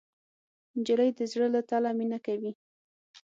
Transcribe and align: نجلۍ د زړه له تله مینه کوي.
نجلۍ 0.77 1.09
د 1.17 1.19
زړه 1.31 1.47
له 1.55 1.61
تله 1.69 1.89
مینه 1.97 2.19
کوي. 2.25 2.51